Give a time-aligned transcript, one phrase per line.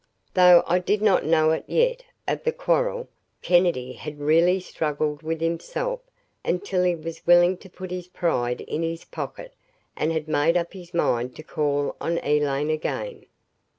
[0.33, 3.07] Though I did not know, yet, of the quarrel,
[3.43, 5.99] Kennedy had really struggled with himself
[6.43, 9.53] until he was willing to put his pride in his pocket
[9.95, 13.27] and had made up his mind to call on Elaine again.